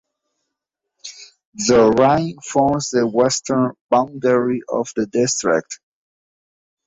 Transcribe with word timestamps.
The 1.53 1.93
Rhine 1.95 2.37
forms 2.43 2.89
the 2.89 3.05
western 3.07 3.73
boundary 3.91 4.63
of 4.67 4.91
the 4.95 5.05
district. 5.05 5.79